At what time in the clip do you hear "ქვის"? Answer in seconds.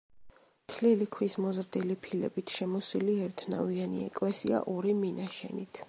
1.15-1.35